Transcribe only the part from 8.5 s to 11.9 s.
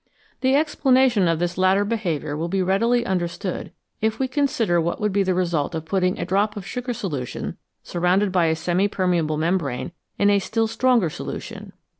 semi permeable membrane, in a still stronger solution.